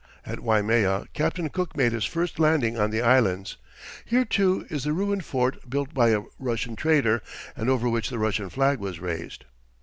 [0.25, 3.57] At Waimea Captain Cook made his first landing on the Islands.
[4.03, 7.21] Here, too, is the ruined fort built by a Russian trader,
[7.55, 9.45] and over which the Russian flag was raised.